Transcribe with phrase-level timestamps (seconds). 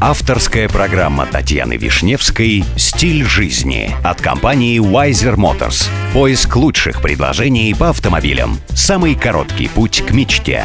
[0.00, 5.88] Авторская программа Татьяны Вишневской «Стиль жизни» от компании Wiser Motors.
[6.12, 8.58] Поиск лучших предложений по автомобилям.
[8.70, 10.64] Самый короткий путь к мечте.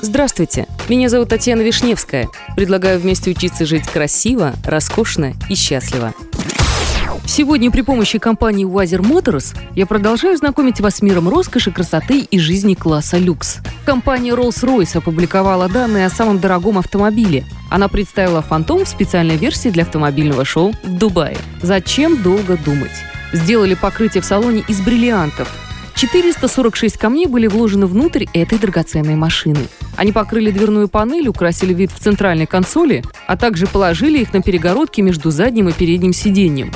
[0.00, 2.28] Здравствуйте, меня зовут Татьяна Вишневская.
[2.56, 6.14] Предлагаю вместе учиться жить красиво, роскошно и счастливо.
[7.32, 12.40] Сегодня при помощи компании Wazer Motors я продолжаю знакомить вас с миром роскоши, красоты и
[12.40, 13.58] жизни класса люкс.
[13.86, 17.44] Компания Rolls-Royce опубликовала данные о самом дорогом автомобиле.
[17.70, 21.36] Она представила «Фантом» в специальной версии для автомобильного шоу в Дубае.
[21.62, 22.90] Зачем долго думать?
[23.32, 25.48] Сделали покрытие в салоне из бриллиантов.
[25.94, 29.68] 446 камней были вложены внутрь этой драгоценной машины.
[29.96, 35.00] Они покрыли дверную панель, украсили вид в центральной консоли, а также положили их на перегородки
[35.00, 36.72] между задним и передним сиденьем.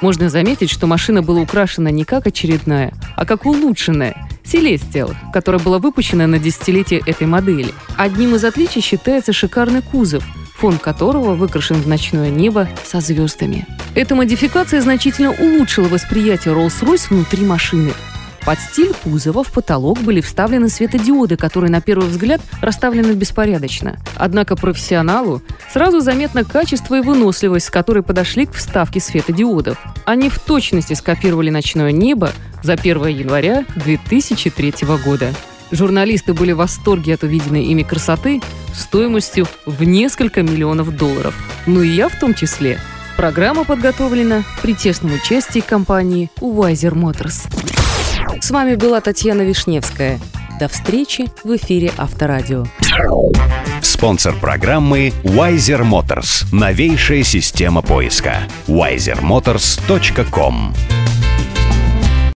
[0.00, 5.78] Можно заметить, что машина была украшена не как очередная, а как улучшенная Celestial, которая была
[5.78, 7.72] выпущена на десятилетие этой модели.
[7.96, 10.24] Одним из отличий считается шикарный кузов,
[10.56, 13.66] фон которого выкрашен в ночное небо со звездами.
[13.94, 17.92] Эта модификация значительно улучшила восприятие Rolls-Royce внутри машины–
[18.50, 23.96] под стиль кузова в потолок были вставлены светодиоды, которые на первый взгляд расставлены беспорядочно.
[24.16, 25.40] Однако профессионалу
[25.72, 29.78] сразу заметно качество и выносливость, с которой подошли к вставке светодиодов.
[30.04, 32.32] Они в точности скопировали ночное небо
[32.64, 35.32] за 1 января 2003 года.
[35.70, 38.42] Журналисты были в восторге от увиденной ими красоты
[38.74, 41.36] стоимостью в несколько миллионов долларов.
[41.66, 42.80] Ну и я в том числе.
[43.16, 47.46] Программа подготовлена при тесном участии компании Wiser Motors.
[48.40, 50.20] С вами была Татьяна Вишневская.
[50.58, 52.66] До встречи в эфире Авторадио.
[53.82, 56.44] Спонсор программы Wiser Motors.
[56.52, 58.38] Новейшая система поиска.
[58.68, 60.74] wisermotors.com